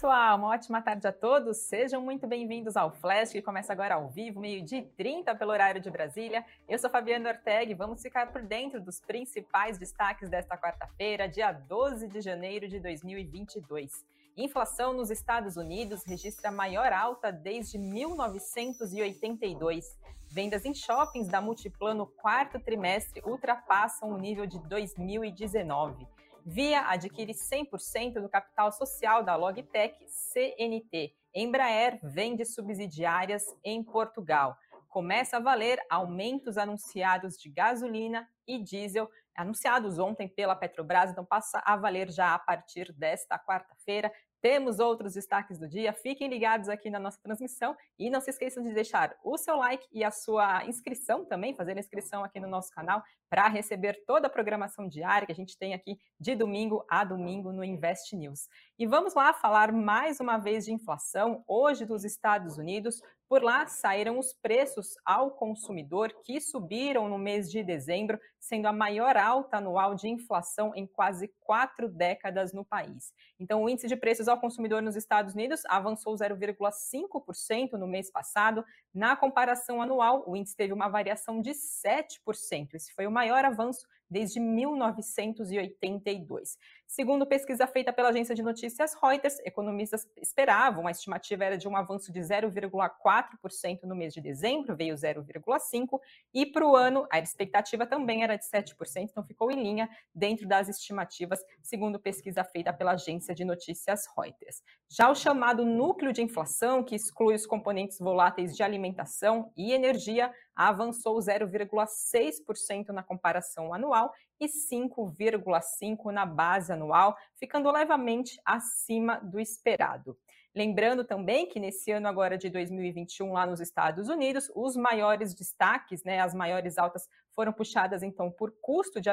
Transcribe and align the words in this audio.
pessoal, 0.00 0.38
uma 0.38 0.48
ótima 0.48 0.80
tarde 0.80 1.06
a 1.06 1.12
todos. 1.12 1.58
Sejam 1.58 2.00
muito 2.00 2.26
bem-vindos 2.26 2.74
ao 2.74 2.90
Flash, 2.90 3.32
que 3.32 3.42
começa 3.42 3.70
agora 3.70 3.96
ao 3.96 4.08
vivo, 4.08 4.40
meio-dia 4.40 4.82
30 4.96 5.34
pelo 5.34 5.52
horário 5.52 5.78
de 5.78 5.90
Brasília. 5.90 6.42
Eu 6.66 6.78
sou 6.78 6.88
Fabiana 6.88 7.28
Ortega 7.28 7.70
e 7.70 7.74
vamos 7.74 8.00
ficar 8.00 8.32
por 8.32 8.40
dentro 8.40 8.80
dos 8.80 8.98
principais 8.98 9.76
destaques 9.76 10.30
desta 10.30 10.56
quarta-feira, 10.56 11.28
dia 11.28 11.52
12 11.52 12.08
de 12.08 12.22
janeiro 12.22 12.66
de 12.66 12.80
2022. 12.80 14.02
Inflação 14.38 14.94
nos 14.94 15.10
Estados 15.10 15.58
Unidos 15.58 16.02
registra 16.06 16.48
a 16.48 16.52
maior 16.52 16.94
alta 16.94 17.30
desde 17.30 17.76
1982. 17.76 19.98
Vendas 20.30 20.64
em 20.64 20.72
shoppings 20.72 21.28
da 21.28 21.42
Multiplan 21.42 21.92
no 21.92 22.06
quarto 22.06 22.58
trimestre 22.58 23.20
ultrapassam 23.26 24.08
o 24.08 24.16
nível 24.16 24.46
de 24.46 24.58
2019. 24.60 26.08
Via 26.52 26.80
adquire 26.88 27.32
100% 27.32 28.14
do 28.14 28.28
capital 28.28 28.72
social 28.72 29.22
da 29.22 29.36
Logitech 29.36 29.94
CNT. 30.08 31.14
Embraer 31.32 32.00
vende 32.02 32.44
subsidiárias 32.44 33.44
em 33.62 33.84
Portugal. 33.84 34.56
Começa 34.88 35.36
a 35.36 35.40
valer 35.40 35.78
aumentos 35.88 36.58
anunciados 36.58 37.38
de 37.38 37.48
gasolina 37.48 38.28
e 38.48 38.58
diesel, 38.58 39.08
anunciados 39.32 40.00
ontem 40.00 40.26
pela 40.26 40.56
Petrobras, 40.56 41.12
então 41.12 41.24
passa 41.24 41.62
a 41.64 41.76
valer 41.76 42.10
já 42.10 42.34
a 42.34 42.38
partir 42.40 42.92
desta 42.94 43.38
quarta-feira. 43.38 44.12
Temos 44.42 44.80
outros 44.80 45.14
destaques 45.14 45.56
do 45.56 45.68
dia. 45.68 45.92
Fiquem 45.92 46.26
ligados 46.26 46.68
aqui 46.68 46.90
na 46.90 46.98
nossa 46.98 47.20
transmissão 47.22 47.76
e 47.96 48.10
não 48.10 48.20
se 48.20 48.30
esqueçam 48.30 48.60
de 48.60 48.74
deixar 48.74 49.14
o 49.22 49.38
seu 49.38 49.54
like 49.54 49.86
e 49.92 50.02
a 50.02 50.10
sua 50.10 50.64
inscrição 50.64 51.24
também, 51.24 51.54
fazer 51.54 51.76
a 51.76 51.80
inscrição 51.80 52.24
aqui 52.24 52.40
no 52.40 52.48
nosso 52.48 52.72
canal 52.72 53.04
para 53.30 53.46
receber 53.46 54.02
toda 54.04 54.26
a 54.26 54.30
programação 54.30 54.88
diária 54.88 55.24
que 55.24 55.32
a 55.32 55.36
gente 55.36 55.56
tem 55.56 55.72
aqui 55.72 55.96
de 56.18 56.34
domingo 56.34 56.84
a 56.90 57.04
domingo 57.04 57.52
no 57.52 57.62
Invest 57.62 58.14
News. 58.16 58.48
E 58.76 58.86
vamos 58.86 59.14
lá 59.14 59.32
falar 59.32 59.72
mais 59.72 60.18
uma 60.18 60.36
vez 60.36 60.64
de 60.64 60.72
inflação, 60.72 61.44
hoje 61.46 61.86
dos 61.86 62.04
Estados 62.04 62.58
Unidos. 62.58 63.00
Por 63.30 63.44
lá 63.44 63.64
saíram 63.68 64.18
os 64.18 64.32
preços 64.32 64.96
ao 65.04 65.30
consumidor 65.30 66.12
que 66.24 66.40
subiram 66.40 67.08
no 67.08 67.16
mês 67.16 67.48
de 67.48 67.62
dezembro, 67.62 68.18
sendo 68.40 68.66
a 68.66 68.72
maior 68.72 69.16
alta 69.16 69.58
anual 69.58 69.94
de 69.94 70.08
inflação 70.08 70.72
em 70.74 70.84
quase 70.84 71.32
quatro 71.38 71.88
décadas 71.88 72.52
no 72.52 72.64
país. 72.64 73.12
Então, 73.38 73.62
o 73.62 73.68
índice 73.68 73.86
de 73.86 73.94
preços 73.94 74.26
ao 74.26 74.40
consumidor 74.40 74.82
nos 74.82 74.96
Estados 74.96 75.34
Unidos 75.34 75.62
avançou 75.66 76.12
0,5% 76.16 77.74
no 77.74 77.86
mês 77.86 78.10
passado. 78.10 78.64
Na 78.92 79.14
comparação 79.14 79.80
anual, 79.80 80.24
o 80.26 80.34
índice 80.34 80.56
teve 80.56 80.72
uma 80.72 80.88
variação 80.88 81.40
de 81.40 81.52
7%. 81.52 82.74
Esse 82.74 82.92
foi 82.94 83.06
o 83.06 83.12
maior 83.20 83.44
avanço 83.44 83.86
desde 84.08 84.40
1982. 84.40 86.56
Segundo 86.90 87.24
pesquisa 87.24 87.68
feita 87.68 87.92
pela 87.92 88.08
agência 88.08 88.34
de 88.34 88.42
notícias 88.42 88.94
Reuters, 89.00 89.38
economistas 89.44 90.08
esperavam, 90.20 90.88
a 90.88 90.90
estimativa 90.90 91.44
era 91.44 91.56
de 91.56 91.68
um 91.68 91.76
avanço 91.76 92.10
de 92.10 92.18
0,4% 92.18 93.84
no 93.84 93.94
mês 93.94 94.12
de 94.12 94.20
dezembro, 94.20 94.74
veio 94.74 94.96
0,5%, 94.96 96.00
e 96.34 96.44
para 96.44 96.66
o 96.66 96.74
ano 96.74 97.06
a 97.08 97.20
expectativa 97.20 97.86
também 97.86 98.24
era 98.24 98.34
de 98.34 98.44
7%, 98.44 98.74
então 99.08 99.24
ficou 99.24 99.52
em 99.52 99.62
linha 99.62 99.88
dentro 100.12 100.48
das 100.48 100.68
estimativas, 100.68 101.38
segundo 101.62 102.00
pesquisa 102.00 102.42
feita 102.42 102.72
pela 102.72 102.94
agência 102.94 103.36
de 103.36 103.44
notícias 103.44 104.08
Reuters. 104.18 104.60
Já 104.90 105.08
o 105.08 105.14
chamado 105.14 105.64
núcleo 105.64 106.12
de 106.12 106.22
inflação, 106.22 106.82
que 106.82 106.96
exclui 106.96 107.36
os 107.36 107.46
componentes 107.46 108.00
voláteis 108.00 108.56
de 108.56 108.64
alimentação 108.64 109.52
e 109.56 109.72
energia, 109.72 110.34
avançou 110.56 111.16
0,6% 111.20 112.88
na 112.88 113.04
comparação 113.04 113.72
anual 113.72 114.12
e 114.40 114.46
5,5% 114.46 116.10
na 116.12 116.24
base 116.24 116.72
anual, 116.72 117.16
ficando 117.34 117.70
levemente 117.70 118.40
acima 118.44 119.20
do 119.20 119.38
esperado. 119.38 120.16
Lembrando 120.52 121.04
também 121.04 121.46
que 121.46 121.60
nesse 121.60 121.92
ano 121.92 122.08
agora 122.08 122.36
de 122.36 122.50
2021 122.50 123.32
lá 123.32 123.46
nos 123.46 123.60
Estados 123.60 124.08
Unidos, 124.08 124.50
os 124.56 124.74
maiores 124.74 125.32
destaques, 125.32 126.02
né, 126.02 126.18
as 126.18 126.34
maiores 126.34 126.76
altas 126.76 127.08
foram 127.32 127.52
puxadas 127.52 128.02
então 128.02 128.32
por 128.32 128.52
custo 128.60 129.00
de, 129.00 129.08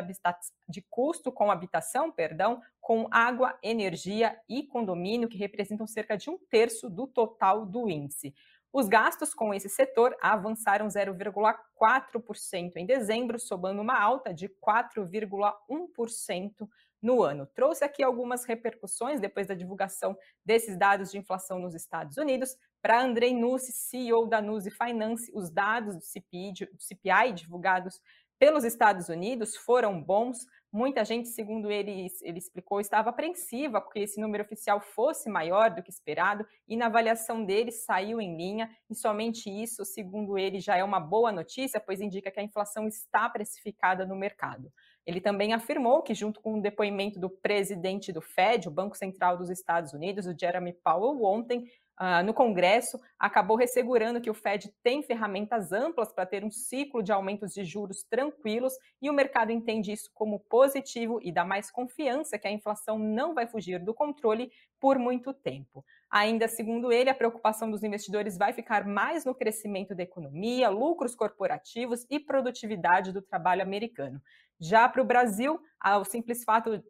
de 0.68 0.82
custo 0.90 1.32
com 1.32 1.52
habitação, 1.52 2.12
perdão, 2.12 2.60
com 2.82 3.08
água, 3.12 3.56
energia 3.62 4.36
e 4.50 4.64
condomínio, 4.64 5.30
que 5.30 5.38
representam 5.38 5.86
cerca 5.86 6.18
de 6.18 6.28
um 6.28 6.40
terço 6.50 6.90
do 6.90 7.06
total 7.06 7.68
do 7.68 7.88
índice. 7.88 8.34
Os 8.72 8.88
gastos 8.88 9.34
com 9.34 9.54
esse 9.54 9.70
setor 9.70 10.16
avançaram 10.22 10.88
0,4% 10.88 12.74
em 12.76 12.86
dezembro, 12.86 13.40
somando 13.40 13.82
uma 13.82 14.00
alta 14.00 14.34
de 14.34 14.50
4,1% 14.50 16.70
no 17.02 17.24
ano. 17.24 17.46
Trouxe 17.48 17.84
aqui 17.84 18.04
algumas 18.04 18.46
repercussões 18.46 19.20
depois 19.20 19.48
da 19.48 19.54
divulgação 19.54 20.18
desses 20.46 20.78
dados 20.78 21.12
de 21.12 21.18
inflação 21.18 21.60
nos 21.60 21.74
Estados 21.74 22.18
Unidos. 22.18 22.56
Para 22.82 23.02
Andrei 23.02 23.34
Nussi, 23.34 23.72
CEO 23.72 24.28
da 24.28 24.42
Nussi 24.42 24.72
Finance, 24.72 25.32
os 25.34 25.50
dados 25.50 25.96
do 25.96 26.04
CPI, 26.04 26.54
do 26.74 26.82
CPI 26.82 27.34
divulgados 27.34 28.02
pelos 28.40 28.64
Estados 28.64 29.10
Unidos 29.10 29.56
foram 29.56 30.02
bons, 30.02 30.46
Muita 30.72 31.06
gente, 31.06 31.30
segundo 31.30 31.72
ele, 31.72 32.08
ele 32.22 32.38
explicou, 32.38 32.82
estava 32.82 33.10
apreensiva 33.10 33.80
porque 33.80 34.00
esse 34.00 34.20
número 34.20 34.44
oficial 34.44 34.82
fosse 34.82 35.30
maior 35.30 35.72
do 35.72 35.82
que 35.82 35.90
esperado 35.90 36.46
e 36.68 36.76
na 36.76 36.88
avaliação 36.88 37.46
dele 37.46 37.72
saiu 37.72 38.20
em 38.20 38.36
linha 38.36 38.70
e 38.90 38.94
somente 38.94 39.50
isso, 39.50 39.86
segundo 39.86 40.38
ele, 40.38 40.60
já 40.60 40.76
é 40.76 40.84
uma 40.84 41.00
boa 41.00 41.32
notícia, 41.32 41.80
pois 41.80 42.02
indica 42.02 42.30
que 42.30 42.40
a 42.40 42.44
inflação 42.44 42.86
está 42.86 43.30
precificada 43.30 44.06
no 44.06 44.16
mercado. 44.16 44.72
Ele 45.06 45.22
também 45.22 45.54
afirmou 45.54 46.04
que, 46.04 46.14
junto 46.14 46.42
com 46.42 46.60
o 46.60 46.62
depoimento 46.62 47.18
do 47.18 47.30
presidente 47.30 48.12
do 48.12 48.22
Fed, 48.22 48.68
o 48.68 48.72
Banco 48.72 48.98
Central 48.98 49.38
dos 49.38 49.50
Estados 49.50 49.94
Unidos, 49.94 50.28
o 50.28 50.38
Jeremy 50.38 50.74
Powell, 50.84 51.24
ontem, 51.24 51.66
uh, 52.00 52.24
no 52.24 52.34
Congresso, 52.34 53.00
acabou 53.20 53.58
ressegurando 53.58 54.22
que 54.22 54.30
o 54.30 54.34
Fed 54.34 54.74
tem 54.84 55.02
ferramentas 55.02 55.72
amplas 55.72 56.12
para 56.12 56.26
ter 56.26 56.44
um 56.44 56.52
ciclo 56.52 57.02
de 57.02 57.12
aumentos 57.12 57.54
de 57.54 57.64
juros 57.66 58.04
tranquilos 58.04 58.74
e 59.02 59.10
o 59.10 59.14
mercado 59.14 59.52
entende 59.52 59.92
isso 59.92 60.10
como 60.14 60.40
positivo 60.40 61.20
e 61.22 61.32
dá 61.32 61.44
mais 61.44 61.72
confiança 61.72 62.38
que 62.38 62.48
a 62.48 62.52
inflação 62.52 62.98
não 62.98 63.34
vai 63.34 63.48
fugir 63.48 63.80
do 63.80 63.94
controle 63.94 64.52
por 64.80 64.98
muito 64.98 65.34
tempo. 65.34 65.84
Ainda 66.10 66.48
segundo 66.48 66.92
ele, 66.92 67.10
a 67.10 67.16
preocupação 67.16 67.70
dos 67.70 67.84
investidores 67.84 68.38
vai 68.38 68.54
ficar 68.54 68.86
mais 68.86 69.26
no 69.26 69.36
crescimento 69.36 69.94
da 69.94 70.04
economia, 70.04 70.70
lucros 70.70 71.16
corporativos 71.16 72.06
e 72.10 72.20
produtividade 72.20 73.12
do 73.12 73.22
trabalho 73.22 73.62
americano. 73.62 74.22
Já 74.60 74.88
para 74.88 75.02
o 75.02 75.06
Brasil, 75.06 75.60
o 75.84 76.06
simples 76.06 76.44
fato 76.44 76.84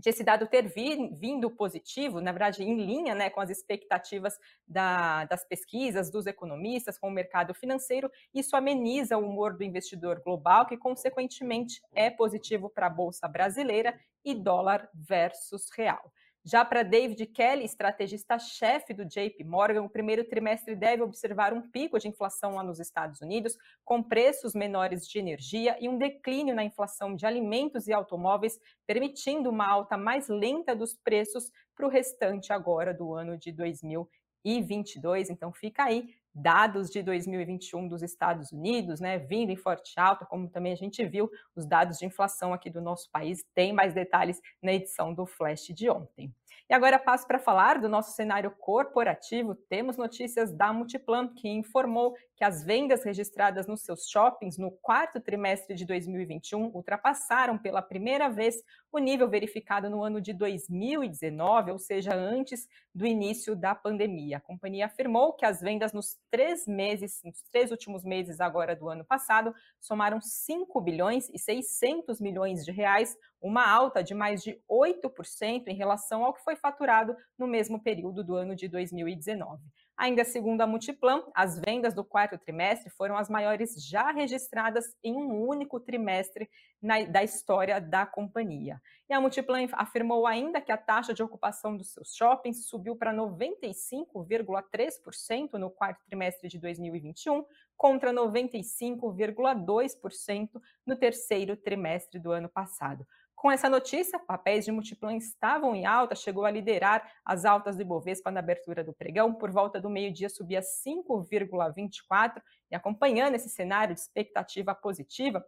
de 0.00 0.08
esse 0.08 0.24
dado 0.24 0.46
ter 0.46 0.66
vindo 0.66 1.50
positivo, 1.50 2.20
na 2.20 2.32
verdade, 2.32 2.62
em 2.62 2.74
linha 2.74 3.14
né, 3.14 3.28
com 3.28 3.40
as 3.40 3.50
expectativas 3.50 4.38
da, 4.66 5.26
das 5.26 5.44
pesquisas, 5.44 6.10
dos 6.10 6.26
economistas, 6.26 6.98
com 6.98 7.08
o 7.08 7.12
mercado 7.12 7.52
financeiro, 7.52 8.10
isso 8.34 8.56
ameniza 8.56 9.18
o 9.18 9.28
humor 9.28 9.56
do 9.56 9.62
investidor 9.62 10.20
global, 10.24 10.66
que, 10.66 10.76
consequentemente, 10.76 11.82
é 11.94 12.08
positivo 12.08 12.70
para 12.70 12.86
a 12.86 12.90
Bolsa 12.90 13.28
brasileira 13.28 13.98
e 14.24 14.34
dólar 14.34 14.88
versus 14.94 15.68
real. 15.76 16.10
Já 16.42 16.64
para 16.64 16.82
David 16.82 17.26
Kelly, 17.26 17.64
estrategista-chefe 17.64 18.94
do 18.94 19.04
JP 19.04 19.44
Morgan, 19.44 19.82
o 19.82 19.90
primeiro 19.90 20.24
trimestre 20.24 20.74
deve 20.74 21.02
observar 21.02 21.52
um 21.52 21.60
pico 21.60 21.98
de 21.98 22.08
inflação 22.08 22.54
lá 22.54 22.62
nos 22.62 22.80
Estados 22.80 23.20
Unidos, 23.20 23.58
com 23.84 24.02
preços 24.02 24.54
menores 24.54 25.06
de 25.06 25.18
energia 25.18 25.76
e 25.78 25.86
um 25.86 25.98
declínio 25.98 26.54
na 26.54 26.64
inflação 26.64 27.14
de 27.14 27.26
alimentos 27.26 27.86
e 27.88 27.92
automóveis, 27.92 28.58
permitindo 28.86 29.50
uma 29.50 29.68
alta 29.68 29.98
mais 29.98 30.28
lenta 30.28 30.74
dos 30.74 30.96
preços 30.96 31.50
para 31.76 31.86
o 31.86 31.90
restante 31.90 32.54
agora 32.54 32.94
do 32.94 33.12
ano 33.12 33.36
de 33.36 33.52
2022. 33.52 35.28
Então 35.28 35.52
fica 35.52 35.84
aí 35.84 36.08
dados 36.34 36.90
de 36.90 37.02
2021 37.02 37.88
dos 37.88 38.02
Estados 38.02 38.52
Unidos, 38.52 39.00
né, 39.00 39.18
vindo 39.18 39.50
em 39.50 39.56
forte 39.56 39.98
alta, 39.98 40.24
como 40.24 40.48
também 40.48 40.72
a 40.72 40.76
gente 40.76 41.04
viu 41.04 41.30
os 41.54 41.66
dados 41.66 41.98
de 41.98 42.06
inflação 42.06 42.52
aqui 42.52 42.70
do 42.70 42.80
nosso 42.80 43.10
país. 43.10 43.44
Tem 43.54 43.72
mais 43.72 43.94
detalhes 43.94 44.40
na 44.62 44.72
edição 44.72 45.12
do 45.12 45.26
Flash 45.26 45.66
de 45.74 45.90
ontem. 45.90 46.32
E 46.70 46.72
agora 46.72 47.00
passo 47.00 47.26
para 47.26 47.40
falar 47.40 47.80
do 47.80 47.88
nosso 47.88 48.12
cenário 48.12 48.48
corporativo. 48.52 49.56
Temos 49.56 49.96
notícias 49.96 50.52
da 50.52 50.72
Multiplan, 50.72 51.26
que 51.26 51.48
informou 51.48 52.14
que 52.36 52.44
as 52.44 52.62
vendas 52.62 53.02
registradas 53.02 53.66
nos 53.66 53.82
seus 53.82 54.08
shoppings 54.08 54.56
no 54.56 54.70
quarto 54.70 55.20
trimestre 55.20 55.74
de 55.74 55.84
2021 55.84 56.70
ultrapassaram 56.72 57.58
pela 57.58 57.82
primeira 57.82 58.28
vez 58.28 58.54
o 58.92 59.00
nível 59.00 59.28
verificado 59.28 59.90
no 59.90 60.04
ano 60.04 60.20
de 60.20 60.32
2019, 60.32 61.72
ou 61.72 61.78
seja, 61.80 62.14
antes 62.14 62.68
do 62.94 63.04
início 63.04 63.56
da 63.56 63.74
pandemia. 63.74 64.36
A 64.36 64.40
companhia 64.40 64.86
afirmou 64.86 65.32
que 65.32 65.44
as 65.44 65.60
vendas 65.60 65.92
nos 65.92 66.18
três 66.30 66.68
meses, 66.68 67.20
nos 67.24 67.42
três 67.50 67.72
últimos 67.72 68.04
meses 68.04 68.40
agora 68.40 68.76
do 68.76 68.88
ano 68.88 69.04
passado, 69.04 69.52
somaram 69.80 70.20
5 70.20 70.80
bilhões 70.80 71.28
e 71.30 71.38
600 71.38 72.20
milhões 72.20 72.64
de 72.64 72.70
reais, 72.70 73.16
uma 73.40 73.68
alta 73.68 74.02
de 74.02 74.14
mais 74.14 74.42
de 74.42 74.60
8% 74.68 75.68
em 75.68 75.74
relação 75.74 76.24
ao 76.24 76.34
que 76.34 76.44
foi 76.44 76.56
faturado 76.56 77.16
no 77.38 77.46
mesmo 77.46 77.82
período 77.82 78.22
do 78.22 78.36
ano 78.36 78.54
de 78.54 78.68
2019. 78.68 79.62
Ainda 80.00 80.24
segundo 80.24 80.62
a 80.62 80.66
Multiplan, 80.66 81.22
as 81.34 81.58
vendas 81.58 81.92
do 81.92 82.02
quarto 82.02 82.38
trimestre 82.38 82.88
foram 82.88 83.18
as 83.18 83.28
maiores 83.28 83.74
já 83.86 84.10
registradas 84.10 84.96
em 85.04 85.14
um 85.14 85.46
único 85.46 85.78
trimestre 85.78 86.48
na, 86.80 87.04
da 87.04 87.22
história 87.22 87.78
da 87.78 88.06
companhia. 88.06 88.80
E 89.10 89.12
a 89.12 89.20
Multiplan 89.20 89.68
afirmou 89.72 90.26
ainda 90.26 90.58
que 90.58 90.72
a 90.72 90.78
taxa 90.78 91.12
de 91.12 91.22
ocupação 91.22 91.76
dos 91.76 91.92
seus 91.92 92.14
shoppings 92.14 92.66
subiu 92.66 92.96
para 92.96 93.12
95,3% 93.12 95.52
no 95.58 95.70
quarto 95.70 96.02
trimestre 96.06 96.48
de 96.48 96.58
2021, 96.58 97.44
contra 97.76 98.10
95,2% 98.10 100.48
no 100.86 100.96
terceiro 100.96 101.58
trimestre 101.58 102.18
do 102.18 102.32
ano 102.32 102.48
passado. 102.48 103.06
Com 103.40 103.50
essa 103.50 103.70
notícia, 103.70 104.18
papéis 104.18 104.66
de 104.66 104.70
Multiplan 104.70 105.16
estavam 105.16 105.74
em 105.74 105.86
alta, 105.86 106.14
chegou 106.14 106.44
a 106.44 106.50
liderar 106.50 107.10
as 107.24 107.46
altas 107.46 107.74
do 107.74 107.80
Ibovespa 107.80 108.30
na 108.30 108.40
abertura 108.40 108.84
do 108.84 108.92
pregão, 108.92 109.32
por 109.32 109.50
volta 109.50 109.80
do 109.80 109.88
meio-dia 109.88 110.28
subia 110.28 110.60
5,24 110.60 112.42
e 112.70 112.76
acompanhando 112.76 113.36
esse 113.36 113.48
cenário 113.48 113.94
de 113.94 114.00
expectativa 114.02 114.74
positiva, 114.74 115.42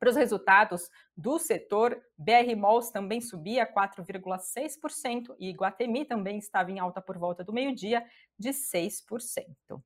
para 0.00 0.10
os 0.10 0.16
resultados 0.16 0.90
do 1.16 1.38
setor, 1.38 2.00
BR 2.16 2.56
Malls 2.56 2.90
também 2.90 3.20
subia 3.20 3.72
4,6% 3.72 5.36
e 5.38 5.50
Iguatemi 5.50 6.04
também 6.04 6.38
estava 6.38 6.72
em 6.72 6.80
alta 6.80 7.00
por 7.00 7.16
volta 7.18 7.44
do 7.44 7.52
meio-dia 7.52 8.04
de 8.36 8.50
6%. 8.50 9.80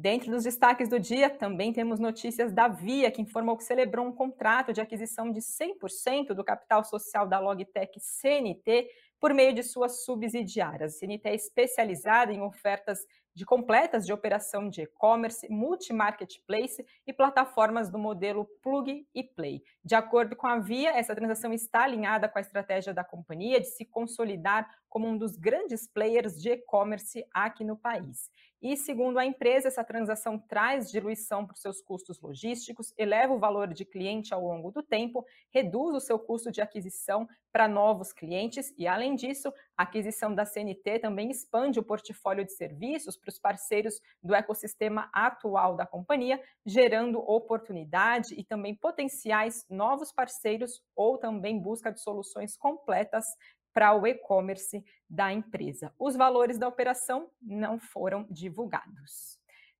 Dentro 0.00 0.30
dos 0.30 0.44
destaques 0.44 0.88
do 0.88 1.00
dia, 1.00 1.28
também 1.28 1.72
temos 1.72 1.98
notícias 1.98 2.52
da 2.52 2.68
Via, 2.68 3.10
que 3.10 3.20
informou 3.20 3.56
que 3.56 3.64
celebrou 3.64 4.06
um 4.06 4.12
contrato 4.12 4.72
de 4.72 4.80
aquisição 4.80 5.32
de 5.32 5.40
100% 5.40 6.34
do 6.34 6.44
capital 6.44 6.84
social 6.84 7.26
da 7.26 7.40
Logitech 7.40 7.98
CNT 7.98 8.88
por 9.18 9.34
meio 9.34 9.52
de 9.52 9.64
suas 9.64 10.04
subsidiárias. 10.04 10.94
A 10.94 10.98
CNT 11.00 11.28
é 11.28 11.34
especializada 11.34 12.32
em 12.32 12.40
ofertas 12.40 13.00
de 13.38 13.46
completas 13.46 14.04
de 14.04 14.12
operação 14.12 14.68
de 14.68 14.82
e-commerce, 14.82 15.48
multi-marketplace 15.48 16.84
e 17.06 17.12
plataformas 17.12 17.88
do 17.88 17.96
modelo 17.96 18.44
Plug 18.60 19.06
e 19.14 19.22
Play. 19.22 19.62
De 19.84 19.94
acordo 19.94 20.34
com 20.34 20.48
a 20.48 20.58
Via, 20.58 20.90
essa 20.90 21.14
transação 21.14 21.52
está 21.52 21.84
alinhada 21.84 22.28
com 22.28 22.36
a 22.36 22.40
estratégia 22.40 22.92
da 22.92 23.04
companhia 23.04 23.60
de 23.60 23.68
se 23.68 23.84
consolidar 23.84 24.68
como 24.88 25.06
um 25.06 25.16
dos 25.16 25.36
grandes 25.36 25.86
players 25.86 26.42
de 26.42 26.50
e-commerce 26.50 27.24
aqui 27.32 27.62
no 27.62 27.76
país. 27.76 28.28
E, 28.60 28.76
segundo 28.76 29.20
a 29.20 29.24
empresa, 29.24 29.68
essa 29.68 29.84
transação 29.84 30.36
traz 30.36 30.90
diluição 30.90 31.46
para 31.46 31.54
os 31.54 31.60
seus 31.60 31.80
custos 31.80 32.20
logísticos, 32.20 32.92
eleva 32.98 33.32
o 33.32 33.38
valor 33.38 33.72
de 33.72 33.84
cliente 33.84 34.34
ao 34.34 34.42
longo 34.42 34.72
do 34.72 34.82
tempo, 34.82 35.24
reduz 35.54 35.94
o 35.94 36.00
seu 36.00 36.18
custo 36.18 36.50
de 36.50 36.60
aquisição 36.60 37.28
para 37.52 37.68
novos 37.68 38.12
clientes 38.12 38.74
e, 38.76 38.88
além 38.88 39.14
disso, 39.14 39.52
a 39.78 39.84
aquisição 39.84 40.34
da 40.34 40.44
CNT 40.44 40.98
também 40.98 41.30
expande 41.30 41.78
o 41.78 41.84
portfólio 41.84 42.44
de 42.44 42.52
serviços 42.52 43.16
para 43.16 43.30
os 43.30 43.38
parceiros 43.38 44.00
do 44.20 44.34
ecossistema 44.34 45.08
atual 45.12 45.76
da 45.76 45.86
companhia, 45.86 46.42
gerando 46.66 47.20
oportunidade 47.20 48.34
e 48.34 48.42
também 48.42 48.74
potenciais 48.74 49.64
novos 49.70 50.10
parceiros 50.10 50.82
ou 50.96 51.16
também 51.16 51.62
busca 51.62 51.92
de 51.92 52.02
soluções 52.02 52.56
completas 52.56 53.24
para 53.72 53.94
o 53.94 54.04
e-commerce 54.04 54.84
da 55.08 55.32
empresa. 55.32 55.94
Os 55.96 56.16
valores 56.16 56.58
da 56.58 56.66
operação 56.66 57.30
não 57.40 57.78
foram 57.78 58.26
divulgados. 58.28 59.37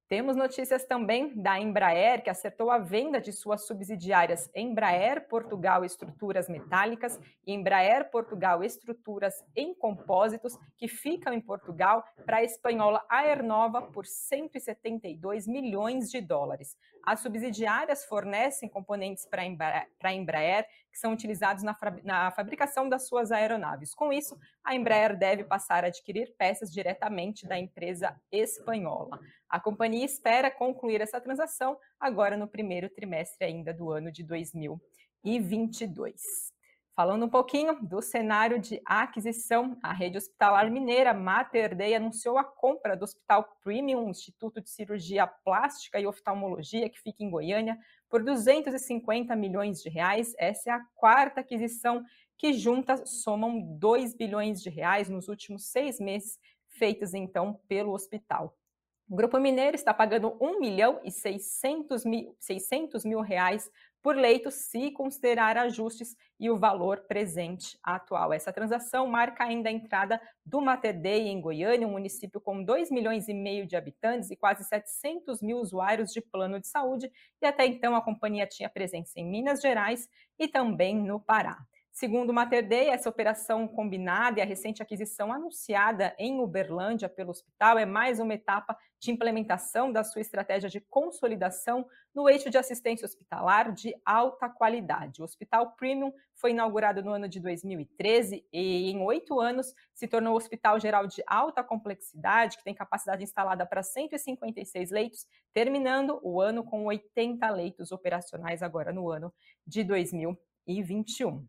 Temos 0.09 0.37
notícias 0.37 0.87
também 0.87 1.35
da 1.37 1.61
Embraer, 1.61 2.23
que 2.23 2.31
acertou 2.31 2.71
a 2.71 2.79
venda 2.79 3.21
de 3.21 3.31
suas 3.31 3.67
subsidiárias 3.67 4.51
Embraer 4.55 5.29
Portugal 5.29 5.85
Estruturas 5.85 6.49
Metálicas 6.49 7.21
e 7.47 7.53
Embraer 7.53 8.11
Portugal 8.11 8.65
Estruturas 8.65 9.45
em 9.55 9.75
Compósitos, 9.75 10.57
que 10.79 10.89
ficam 10.89 11.35
em 11.35 11.43
Portugal, 11.43 12.03
para 12.25 12.39
a 12.39 12.43
espanhola 12.43 13.05
Aernova 13.07 13.83
por 13.83 14.07
172 14.07 15.47
milhões 15.47 16.11
de 16.11 16.23
dólares. 16.23 16.75
As 17.05 17.21
subsidiárias 17.21 18.07
fornecem 18.07 18.67
componentes 18.67 19.27
para 19.27 19.43
a 19.43 20.15
Embraer, 20.15 20.67
que 20.99 21.01
são 21.01 21.13
utilizados 21.13 21.63
na, 21.63 21.77
na 22.03 22.33
fabricação 22.33 22.89
das 22.89 23.07
suas 23.07 23.31
aeronaves. 23.31 23.95
Com 23.95 24.13
isso, 24.13 24.37
a 24.65 24.75
Embraer 24.75 25.17
deve 25.17 25.45
passar 25.45 25.85
a 25.85 25.87
adquirir 25.87 26.35
peças 26.37 26.73
diretamente 26.73 27.47
da 27.47 27.57
empresa 27.57 28.21
espanhola. 28.33 29.21
A 29.49 29.61
companhia 29.61 30.05
espera 30.05 30.51
concluir 30.51 31.01
essa 31.01 31.21
transação 31.21 31.79
agora 32.01 32.37
no 32.37 32.49
primeiro 32.49 32.91
trimestre 32.91 33.47
ainda 33.47 33.73
do 33.73 33.93
ano 33.93 34.11
de 34.11 34.25
2022. 34.25 36.58
Falando 36.99 37.27
um 37.27 37.29
pouquinho 37.29 37.81
do 37.81 38.03
cenário 38.03 38.59
de 38.59 38.83
aquisição, 38.85 39.79
a 39.81 39.93
rede 39.93 40.19
hospitalar 40.19 40.69
mineira 40.69 41.15
Mater 41.15 41.77
Dei 41.77 41.95
anunciou 41.95 42.37
a 42.37 42.43
compra 42.43 42.97
do 42.97 43.05
Hospital 43.05 43.57
Premium, 43.63 44.11
Instituto 44.11 44.61
de 44.61 44.69
Cirurgia 44.69 45.25
Plástica 45.25 46.01
e 46.01 46.09
Oftalmologia, 46.09 46.91
que 46.91 47.01
fica 47.01 47.23
em 47.23 47.31
Goiânia, 47.31 47.79
por 48.11 48.25
250 48.25 49.37
milhões 49.37 49.81
de 49.81 49.89
reais. 49.89 50.35
Essa 50.41 50.71
é 50.71 50.73
a 50.73 50.85
quarta 50.97 51.41
aquisição 51.41 52.05
que 52.37 52.53
juntas 52.53 53.09
somam 53.23 53.61
2 53.79 54.15
bilhões 54.15 54.61
de 54.61 54.69
reais 54.69 55.09
nos 55.09 55.29
últimos 55.29 55.71
seis 55.71 56.01
meses, 56.01 56.37
feitas 56.67 57.15
então 57.15 57.61
pelo 57.69 57.93
hospital. 57.93 58.59
O 59.09 59.17
Grupo 59.17 59.39
Mineiro 59.39 59.75
está 59.75 59.95
pagando 59.95 60.37
1 60.39 60.61
milhão 60.61 61.01
e 61.03 61.11
600 61.11 62.05
mil, 62.05 62.37
600 62.41 63.05
mil 63.07 63.21
reais 63.21 63.71
por 64.09 64.17
leito, 64.17 64.51
se 64.51 64.91
considerar 64.91 65.59
ajustes 65.59 66.17
e 66.41 66.49
o 66.49 66.57
valor 66.57 67.01
presente 67.07 67.79
atual. 67.83 68.33
Essa 68.33 68.51
transação 68.51 69.07
marca 69.07 69.45
ainda 69.45 69.69
a 69.69 69.73
entrada 69.73 70.19
do 70.47 70.63
Mater 70.63 70.99
Dei 70.99 71.29
em 71.29 71.39
Goiânia, 71.39 71.87
um 71.87 71.91
município 71.91 72.41
com 72.41 72.65
2 72.65 72.91
milhões 72.91 73.29
e 73.29 73.35
meio 73.35 73.67
de 73.67 73.77
habitantes 73.77 74.31
e 74.31 74.37
quase 74.37 74.65
700 74.65 75.43
mil 75.43 75.59
usuários 75.59 76.11
de 76.11 76.23
plano 76.23 76.59
de 76.59 76.69
saúde, 76.69 77.13
e 77.43 77.47
até 77.47 77.67
então 77.67 77.95
a 77.95 78.01
companhia 78.01 78.47
tinha 78.47 78.71
presença 78.71 79.13
em 79.21 79.27
Minas 79.27 79.61
Gerais 79.61 80.09
e 80.39 80.49
também 80.49 80.97
no 80.97 81.21
Pará. 81.21 81.59
Segundo 81.99 82.31
o 82.31 82.33
Mater 82.33 82.65
Dei, 82.65 82.91
essa 82.91 83.09
operação 83.09 83.67
combinada 83.67 84.39
e 84.39 84.41
a 84.41 84.45
recente 84.45 84.81
aquisição 84.81 85.33
anunciada 85.33 86.15
em 86.17 86.39
Uberlândia 86.39 87.09
pelo 87.09 87.31
hospital 87.31 87.77
é 87.77 87.85
mais 87.85 88.21
uma 88.21 88.35
etapa 88.35 88.79
de 89.01 89.11
implementação 89.11 89.91
da 89.91 90.05
sua 90.05 90.21
estratégia 90.21 90.71
de 90.71 90.81
consolidação 90.81 91.85
no 92.15 92.29
eixo 92.29 92.51
de 92.51 92.57
assistência 92.57 93.05
hospitalar 93.05 93.73
de 93.73 93.97
alta 94.07 94.49
qualidade. 94.49 95.21
O 95.21 95.25
Hospital 95.25 95.73
Premium 95.73 96.13
foi 96.37 96.53
inaugurado 96.53 97.03
no 97.03 97.11
ano 97.11 97.29
de 97.29 97.41
2013 97.41 98.47
e, 98.53 98.93
em 98.93 99.03
oito 99.03 99.41
anos, 99.41 99.75
se 99.93 100.07
tornou 100.07 100.35
o 100.35 100.37
Hospital 100.37 100.79
Geral 100.79 101.05
de 101.09 101.21
Alta 101.27 101.65
Complexidade, 101.65 102.59
que 102.59 102.63
tem 102.63 102.77
capacidade 102.77 103.25
instalada 103.25 103.67
para 103.67 103.83
156 103.83 104.93
leitos, 104.93 105.27
terminando 105.53 106.21
o 106.23 106.41
ano 106.41 106.63
com 106.63 106.85
80 106.85 107.51
leitos 107.51 107.91
operacionais 107.91 108.63
agora 108.63 108.93
no 108.93 109.11
ano 109.11 109.35
de 109.67 109.83
2021. 109.83 111.45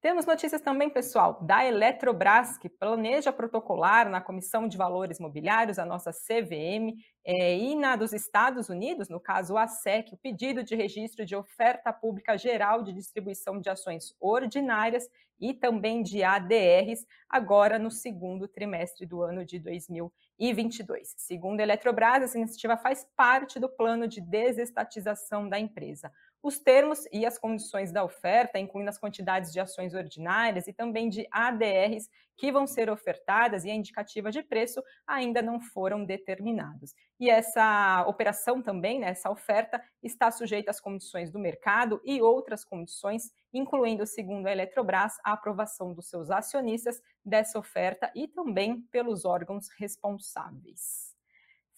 Temos 0.00 0.26
notícias 0.26 0.60
também, 0.60 0.90
pessoal, 0.90 1.42
da 1.42 1.64
Eletrobras, 1.64 2.58
que 2.58 2.68
planeja 2.68 3.32
protocolar 3.32 4.08
na 4.08 4.20
Comissão 4.20 4.68
de 4.68 4.76
Valores 4.76 5.18
Mobiliários, 5.18 5.78
a 5.78 5.86
nossa 5.86 6.12
CVM, 6.12 6.94
é, 7.24 7.56
e 7.56 7.74
na 7.74 7.96
dos 7.96 8.12
Estados 8.12 8.68
Unidos, 8.68 9.08
no 9.08 9.18
caso 9.18 9.56
a 9.56 9.66
SEC, 9.66 10.12
o 10.12 10.18
pedido 10.18 10.62
de 10.62 10.76
registro 10.76 11.24
de 11.24 11.34
oferta 11.34 11.92
pública 11.92 12.36
geral 12.36 12.82
de 12.82 12.92
distribuição 12.92 13.58
de 13.58 13.70
ações 13.70 14.14
ordinárias 14.20 15.08
e 15.40 15.52
também 15.52 16.02
de 16.02 16.22
ADRs, 16.22 17.04
agora 17.28 17.78
no 17.78 17.90
segundo 17.90 18.46
trimestre 18.46 19.06
do 19.06 19.22
ano 19.22 19.44
de 19.44 19.58
2022. 19.58 21.14
Segundo 21.16 21.60
a 21.60 21.62
Eletrobras, 21.62 22.22
essa 22.22 22.38
iniciativa 22.38 22.76
faz 22.76 23.06
parte 23.16 23.58
do 23.58 23.68
plano 23.68 24.06
de 24.06 24.20
desestatização 24.20 25.48
da 25.48 25.58
empresa 25.58 26.12
os 26.42 26.58
termos 26.58 27.04
e 27.12 27.26
as 27.26 27.38
condições 27.38 27.90
da 27.92 28.04
oferta, 28.04 28.58
incluindo 28.58 28.90
as 28.90 28.98
quantidades 28.98 29.52
de 29.52 29.60
ações 29.60 29.94
ordinárias 29.94 30.66
e 30.66 30.72
também 30.72 31.08
de 31.08 31.26
ADRs 31.30 32.08
que 32.36 32.52
vão 32.52 32.66
ser 32.66 32.90
ofertadas 32.90 33.64
e 33.64 33.70
a 33.70 33.74
indicativa 33.74 34.30
de 34.30 34.42
preço 34.42 34.82
ainda 35.06 35.40
não 35.40 35.60
foram 35.60 36.04
determinados. 36.04 36.94
E 37.18 37.30
essa 37.30 38.04
operação 38.06 38.62
também, 38.62 39.00
né, 39.00 39.08
essa 39.08 39.30
oferta, 39.30 39.82
está 40.02 40.30
sujeita 40.30 40.70
às 40.70 40.80
condições 40.80 41.30
do 41.30 41.38
mercado 41.38 42.00
e 42.04 42.20
outras 42.20 42.64
condições, 42.64 43.32
incluindo, 43.52 44.06
segundo 44.06 44.46
a 44.46 44.52
Eletrobras, 44.52 45.14
a 45.24 45.32
aprovação 45.32 45.94
dos 45.94 46.08
seus 46.08 46.30
acionistas 46.30 47.00
dessa 47.24 47.58
oferta 47.58 48.12
e 48.14 48.28
também 48.28 48.82
pelos 48.90 49.24
órgãos 49.24 49.68
responsáveis. 49.78 51.05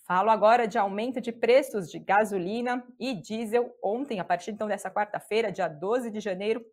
Falo 0.08 0.30
agora 0.30 0.66
de 0.66 0.78
aumento 0.78 1.20
de 1.20 1.30
preços 1.30 1.90
de 1.90 1.98
gasolina 1.98 2.82
e 2.98 3.12
diesel. 3.12 3.76
Ontem, 3.82 4.18
a 4.18 4.24
partir 4.24 4.52
então 4.52 4.66
dessa 4.66 4.90
quarta-feira, 4.90 5.52
dia 5.52 5.68
12 5.68 6.10
de 6.10 6.18
janeiro, 6.18 6.64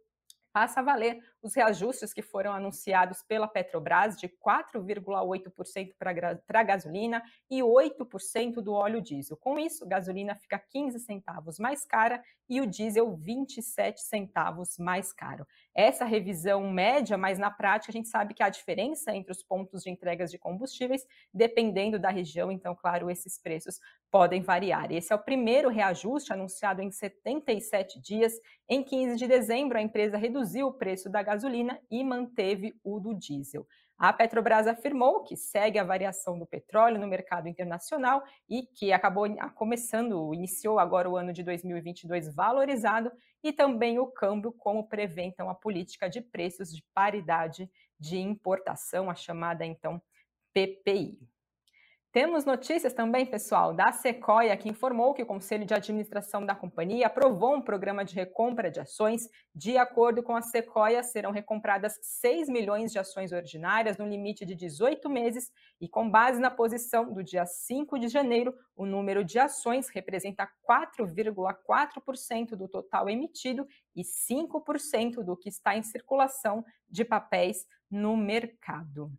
passa 0.53 0.79
a 0.79 0.83
valer 0.83 1.21
os 1.41 1.53
reajustes 1.53 2.13
que 2.13 2.21
foram 2.21 2.53
anunciados 2.53 3.21
pela 3.23 3.45
Petrobras 3.45 4.15
de 4.15 4.29
4,8% 4.29 5.93
para 5.97 6.61
a 6.61 6.63
gasolina 6.63 7.21
e 7.51 7.59
8% 7.59 8.61
do 8.61 8.71
óleo 8.71 9.01
diesel. 9.01 9.35
Com 9.35 9.59
isso, 9.59 9.85
gasolina 9.85 10.33
fica 10.35 10.57
15 10.57 10.97
centavos 11.01 11.59
mais 11.59 11.83
cara 11.83 12.23
e 12.47 12.61
o 12.61 12.65
diesel 12.65 13.17
27 13.17 13.99
centavos 13.99 14.77
mais 14.77 15.11
caro. 15.11 15.45
Essa 15.75 16.05
revisão 16.05 16.71
média, 16.71 17.17
mas 17.17 17.37
na 17.37 17.51
prática 17.51 17.91
a 17.91 17.93
gente 17.93 18.07
sabe 18.07 18.33
que 18.33 18.41
há 18.41 18.47
diferença 18.47 19.13
entre 19.13 19.31
os 19.31 19.43
pontos 19.43 19.83
de 19.83 19.89
entregas 19.89 20.31
de 20.31 20.37
combustíveis, 20.37 21.05
dependendo 21.33 21.99
da 21.99 22.09
região, 22.09 22.49
então, 22.49 22.73
claro, 22.73 23.11
esses 23.11 23.37
preços 23.37 23.79
podem 24.09 24.41
variar. 24.41 24.89
Esse 24.89 25.11
é 25.11 25.15
o 25.15 25.23
primeiro 25.23 25.67
reajuste 25.69 26.31
anunciado 26.31 26.81
em 26.81 26.89
77 26.89 27.99
dias. 27.99 28.39
Em 28.69 28.81
15 28.81 29.17
de 29.17 29.27
dezembro, 29.27 29.77
a 29.77 29.81
empresa 29.81 30.17
reduziu 30.17 30.67
o 30.67 30.73
preço 30.73 31.09
da 31.09 31.21
gasolina 31.21 31.77
e 31.91 32.01
manteve 32.03 32.73
o 32.81 32.97
do 32.99 33.13
diesel. 33.13 33.67
A 33.97 34.11
Petrobras 34.11 34.67
afirmou 34.67 35.23
que 35.23 35.37
segue 35.37 35.79
a 35.79 35.83
variação 35.83 36.37
do 36.37 36.45
petróleo 36.45 36.99
no 36.99 37.07
mercado 37.07 37.47
internacional 37.47 38.23
e 38.49 38.63
que 38.63 38.91
acabou 38.91 39.25
começando, 39.55 40.33
iniciou 40.33 40.79
agora 40.79 41.09
o 41.09 41.15
ano 41.15 41.31
de 41.31 41.43
2022 41.43 42.33
valorizado 42.35 43.09
e 43.41 43.53
também 43.53 43.97
o 43.97 44.07
câmbio, 44.07 44.51
como 44.51 44.87
prevê 44.87 45.21
então 45.21 45.49
a 45.49 45.55
política 45.55 46.09
de 46.09 46.19
preços 46.19 46.75
de 46.75 46.83
paridade 46.93 47.69
de 47.97 48.17
importação, 48.17 49.09
a 49.09 49.15
chamada 49.15 49.65
então 49.65 50.01
PPI. 50.53 51.17
Temos 52.15 52.45
notícias 52.45 52.93
também, 52.93 53.25
pessoal, 53.25 53.73
da 53.73 53.91
Sequoia, 53.91 54.55
que 54.55 54.69
informou 54.69 55.13
que 55.13 55.23
o 55.23 55.25
Conselho 55.25 55.65
de 55.65 55.73
Administração 55.73 56.45
da 56.45 56.55
companhia 56.55 57.07
aprovou 57.07 57.53
um 57.53 57.61
programa 57.61 58.05
de 58.05 58.15
recompra 58.15 58.71
de 58.71 58.79
ações. 58.79 59.23
De 59.53 59.75
acordo 59.75 60.23
com 60.23 60.33
a 60.33 60.41
Sequoia, 60.41 61.03
serão 61.03 61.31
recompradas 61.31 61.99
6 62.01 62.47
milhões 62.47 62.93
de 62.93 62.99
ações 62.99 63.33
ordinárias 63.33 63.97
no 63.97 64.07
limite 64.07 64.45
de 64.45 64.55
18 64.55 65.09
meses 65.09 65.51
e, 65.81 65.89
com 65.89 66.09
base 66.09 66.39
na 66.39 66.49
posição 66.49 67.11
do 67.13 67.21
dia 67.21 67.45
5 67.45 67.99
de 67.99 68.07
janeiro, 68.07 68.55
o 68.77 68.85
número 68.85 69.21
de 69.21 69.37
ações 69.37 69.89
representa 69.89 70.47
4,4% 70.65 72.55
do 72.55 72.69
total 72.69 73.09
emitido 73.09 73.67
e 73.93 74.03
5% 74.03 75.21
do 75.21 75.35
que 75.35 75.49
está 75.49 75.75
em 75.75 75.83
circulação 75.83 76.63
de 76.89 77.03
papéis 77.03 77.65
no 77.91 78.15
mercado. 78.15 79.11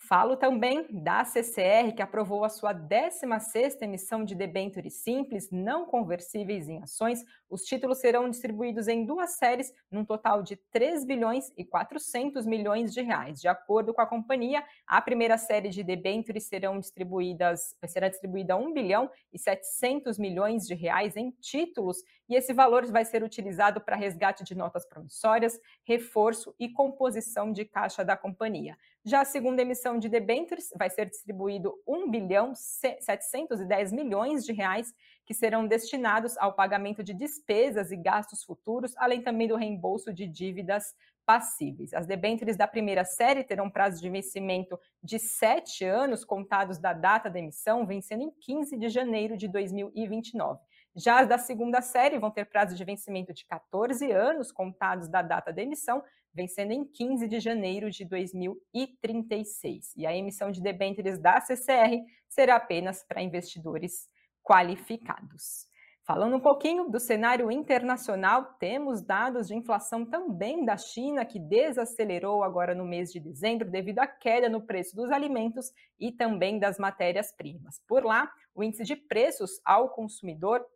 Falo 0.00 0.36
também 0.36 0.86
da 0.90 1.24
CCR, 1.24 1.92
que 1.94 2.00
aprovou 2.00 2.44
a 2.44 2.48
sua 2.48 2.72
16ª 2.72 3.82
emissão 3.82 4.24
de 4.24 4.36
debêntures 4.36 5.02
simples 5.02 5.50
não 5.50 5.86
conversíveis 5.86 6.68
em 6.68 6.80
ações. 6.80 7.24
Os 7.50 7.62
títulos 7.62 7.98
serão 7.98 8.30
distribuídos 8.30 8.86
em 8.86 9.04
duas 9.04 9.36
séries, 9.36 9.72
num 9.90 10.04
total 10.04 10.40
de 10.40 10.54
3 10.70 11.04
bilhões 11.04 11.52
e 11.58 11.64
400 11.64 12.46
milhões 12.46 12.94
de 12.94 13.02
reais. 13.02 13.40
De 13.40 13.48
acordo 13.48 13.92
com 13.92 14.00
a 14.00 14.06
companhia, 14.06 14.62
a 14.86 15.02
primeira 15.02 15.36
série 15.36 15.68
de 15.68 15.82
debêntures 15.82 16.44
serão 16.46 16.78
distribuídas, 16.78 17.76
será 17.88 18.08
distribuída 18.08 18.56
1 18.56 18.72
bilhão 18.72 19.10
e 19.32 19.38
700 19.38 20.16
milhões 20.16 20.64
de 20.64 20.74
reais 20.74 21.16
em 21.16 21.32
títulos, 21.40 21.98
e 22.28 22.34
esse 22.34 22.52
valor 22.52 22.84
vai 22.86 23.04
ser 23.04 23.22
utilizado 23.22 23.80
para 23.80 23.96
resgate 23.96 24.44
de 24.44 24.54
notas 24.54 24.86
promissórias, 24.86 25.58
reforço 25.84 26.54
e 26.58 26.68
composição 26.68 27.52
de 27.52 27.64
caixa 27.64 28.04
da 28.04 28.16
companhia. 28.16 28.76
Já 29.04 29.22
a 29.22 29.24
segunda 29.24 29.62
emissão 29.62 29.98
de 29.98 30.08
debêntures 30.08 30.70
vai 30.76 30.90
ser 30.90 31.06
distribuído 31.06 31.74
1 31.86 32.10
bilhão 32.10 32.54
710 32.54 33.92
milhões 33.92 34.44
de 34.44 34.52
reais 34.52 34.92
que 35.24 35.32
serão 35.32 35.66
destinados 35.66 36.36
ao 36.38 36.54
pagamento 36.54 37.02
de 37.02 37.14
despesas 37.14 37.90
e 37.90 37.96
gastos 37.96 38.44
futuros, 38.44 38.94
além 38.96 39.22
também 39.22 39.48
do 39.48 39.56
reembolso 39.56 40.12
de 40.12 40.26
dívidas 40.26 40.94
passíveis. 41.28 41.92
As 41.92 42.06
debêntures 42.06 42.56
da 42.56 42.66
primeira 42.66 43.04
série 43.04 43.44
terão 43.44 43.68
prazo 43.68 44.00
de 44.00 44.08
vencimento 44.08 44.80
de 45.02 45.18
sete 45.18 45.84
anos 45.84 46.24
contados 46.24 46.78
da 46.78 46.94
data 46.94 47.28
da 47.28 47.38
emissão, 47.38 47.86
vencendo 47.86 48.22
em 48.22 48.30
15 48.30 48.78
de 48.78 48.88
janeiro 48.88 49.36
de 49.36 49.46
2029. 49.46 50.58
Já 50.98 51.20
as 51.20 51.28
da 51.28 51.38
segunda 51.38 51.80
série 51.80 52.18
vão 52.18 52.28
ter 52.28 52.44
prazo 52.46 52.74
de 52.74 52.84
vencimento 52.84 53.32
de 53.32 53.46
14 53.46 54.10
anos 54.10 54.50
contados 54.50 55.08
da 55.08 55.22
data 55.22 55.52
da 55.52 55.62
emissão, 55.62 56.02
vencendo 56.34 56.72
em 56.72 56.84
15 56.84 57.28
de 57.28 57.38
janeiro 57.38 57.88
de 57.88 58.04
2036. 58.04 59.94
E 59.96 60.04
a 60.04 60.12
emissão 60.12 60.50
de 60.50 60.60
debêntures 60.60 61.16
da 61.16 61.40
CCR 61.40 62.02
será 62.28 62.56
apenas 62.56 63.04
para 63.04 63.22
investidores 63.22 64.08
qualificados. 64.42 65.68
Falando 66.04 66.34
um 66.34 66.40
pouquinho 66.40 66.90
do 66.90 66.98
cenário 66.98 67.48
internacional, 67.48 68.56
temos 68.58 69.00
dados 69.00 69.46
de 69.46 69.54
inflação 69.54 70.04
também 70.04 70.64
da 70.64 70.76
China, 70.76 71.24
que 71.24 71.38
desacelerou 71.38 72.42
agora 72.42 72.74
no 72.74 72.84
mês 72.84 73.12
de 73.12 73.20
dezembro 73.20 73.70
devido 73.70 74.00
à 74.00 74.06
queda 74.06 74.48
no 74.48 74.62
preço 74.62 74.96
dos 74.96 75.12
alimentos 75.12 75.70
e 75.96 76.10
também 76.10 76.58
das 76.58 76.76
matérias-primas. 76.76 77.80
Por 77.86 78.04
lá, 78.04 78.28
o 78.52 78.64
índice 78.64 78.82
de 78.82 78.96
preços 78.96 79.60
ao 79.64 79.90
consumidor 79.90 80.66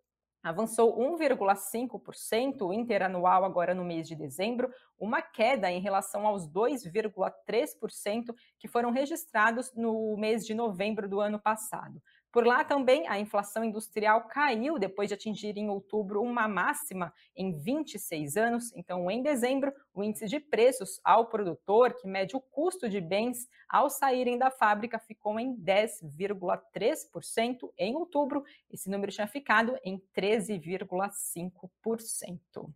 avançou 0.42 0.98
1,5% 0.98 2.72
interanual 2.74 3.44
agora 3.44 3.74
no 3.74 3.84
mês 3.84 4.08
de 4.08 4.16
dezembro, 4.16 4.70
uma 4.98 5.22
queda 5.22 5.70
em 5.70 5.80
relação 5.80 6.26
aos 6.26 6.48
2,3% 6.48 8.34
que 8.58 8.68
foram 8.68 8.90
registrados 8.90 9.72
no 9.74 10.16
mês 10.16 10.44
de 10.44 10.54
novembro 10.54 11.08
do 11.08 11.20
ano 11.20 11.40
passado. 11.40 12.02
Por 12.32 12.44
lá 12.46 12.64
também, 12.64 13.06
a 13.08 13.20
inflação 13.20 13.62
industrial 13.62 14.26
caiu 14.26 14.78
depois 14.78 15.08
de 15.08 15.14
atingir 15.14 15.58
em 15.58 15.68
outubro 15.68 16.22
uma 16.22 16.48
máxima 16.48 17.12
em 17.36 17.52
26 17.52 18.38
anos. 18.38 18.72
Então, 18.74 19.10
em 19.10 19.22
dezembro, 19.22 19.70
o 19.92 20.02
índice 20.02 20.26
de 20.26 20.40
preços 20.40 20.98
ao 21.04 21.26
produtor, 21.26 21.94
que 22.00 22.08
mede 22.08 22.34
o 22.34 22.40
custo 22.40 22.88
de 22.88 23.02
bens 23.02 23.46
ao 23.68 23.90
saírem 23.90 24.38
da 24.38 24.50
fábrica, 24.50 24.98
ficou 24.98 25.38
em 25.38 25.54
10,3%. 25.54 27.70
Em 27.76 27.94
outubro, 27.96 28.42
esse 28.70 28.88
número 28.88 29.12
tinha 29.12 29.26
ficado 29.26 29.78
em 29.84 30.02
13,5%. 30.16 32.72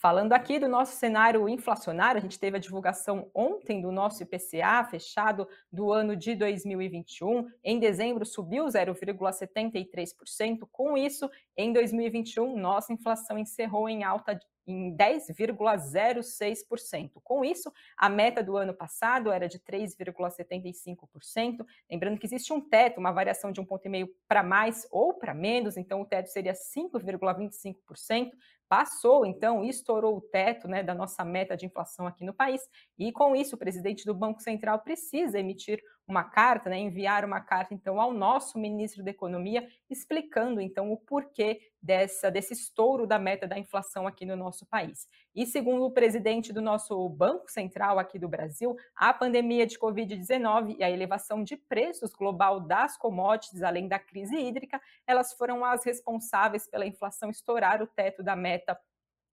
Falando 0.00 0.32
aqui 0.32 0.60
do 0.60 0.68
nosso 0.68 0.96
cenário 0.96 1.48
inflacionário, 1.48 2.20
a 2.20 2.22
gente 2.22 2.38
teve 2.38 2.56
a 2.56 2.60
divulgação 2.60 3.28
ontem 3.34 3.80
do 3.80 3.90
nosso 3.90 4.22
IPCA 4.22 4.84
fechado 4.88 5.48
do 5.72 5.90
ano 5.90 6.14
de 6.14 6.36
2021. 6.36 7.50
Em 7.64 7.80
dezembro 7.80 8.24
subiu 8.24 8.66
0,73%. 8.66 10.68
Com 10.70 10.96
isso, 10.96 11.28
em 11.56 11.72
2021, 11.72 12.56
nossa 12.56 12.92
inflação 12.92 13.36
encerrou 13.36 13.88
em 13.88 14.04
alta 14.04 14.38
em 14.68 14.94
10,06%. 14.94 17.12
Com 17.24 17.44
isso, 17.44 17.72
a 17.96 18.08
meta 18.08 18.40
do 18.42 18.56
ano 18.56 18.72
passado 18.74 19.30
era 19.32 19.48
de 19.48 19.58
3,75%. 19.58 21.66
Lembrando 21.90 22.18
que 22.18 22.26
existe 22.26 22.52
um 22.52 22.60
teto, 22.60 23.00
uma 23.00 23.10
variação 23.10 23.50
de 23.50 23.60
um 23.60 23.64
ponto 23.64 23.86
e 23.86 23.88
meio 23.88 24.14
para 24.28 24.42
mais 24.42 24.86
ou 24.92 25.14
para 25.14 25.32
menos, 25.32 25.78
então 25.78 26.02
o 26.02 26.06
teto 26.06 26.28
seria 26.28 26.52
5,25% 26.52 28.32
passou, 28.68 29.24
então, 29.24 29.64
estourou 29.64 30.18
o 30.18 30.20
teto 30.20 30.68
né, 30.68 30.82
da 30.82 30.94
nossa 30.94 31.24
meta 31.24 31.56
de 31.56 31.66
inflação 31.66 32.06
aqui 32.06 32.24
no 32.24 32.34
país, 32.34 32.62
e 32.98 33.10
com 33.12 33.34
isso 33.34 33.56
o 33.56 33.58
presidente 33.58 34.04
do 34.04 34.14
Banco 34.14 34.40
Central 34.40 34.80
precisa 34.80 35.38
emitir 35.38 35.80
uma 36.08 36.24
carta, 36.24 36.70
né, 36.70 36.78
enviar 36.78 37.22
uma 37.22 37.40
carta, 37.40 37.74
então, 37.74 38.00
ao 38.00 38.12
nosso 38.12 38.58
ministro 38.58 39.04
da 39.04 39.10
Economia, 39.10 39.68
explicando, 39.90 40.58
então, 40.58 40.90
o 40.90 40.96
porquê 40.96 41.60
dessa, 41.82 42.30
desse 42.30 42.54
estouro 42.54 43.06
da 43.06 43.18
meta 43.18 43.46
da 43.46 43.58
inflação 43.58 44.06
aqui 44.06 44.24
no 44.24 44.34
nosso 44.34 44.64
país. 44.66 45.06
E 45.34 45.44
segundo 45.44 45.84
o 45.84 45.90
presidente 45.90 46.50
do 46.50 46.62
nosso 46.62 47.08
Banco 47.10 47.50
Central 47.50 47.98
aqui 47.98 48.18
do 48.18 48.26
Brasil, 48.26 48.74
a 48.96 49.12
pandemia 49.12 49.66
de 49.66 49.78
Covid-19 49.78 50.76
e 50.78 50.82
a 50.82 50.90
elevação 50.90 51.44
de 51.44 51.56
preços 51.56 52.14
global 52.14 52.58
das 52.58 52.96
commodities, 52.96 53.62
além 53.62 53.86
da 53.86 53.98
crise 53.98 54.34
hídrica, 54.34 54.80
elas 55.06 55.34
foram 55.34 55.62
as 55.62 55.84
responsáveis 55.84 56.66
pela 56.66 56.86
inflação 56.86 57.28
estourar 57.28 57.82
o 57.82 57.86
teto 57.86 58.22
da 58.22 58.34
meta 58.34 58.78